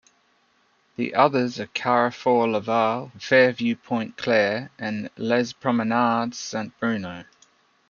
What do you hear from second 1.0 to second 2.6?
others are the Carrefour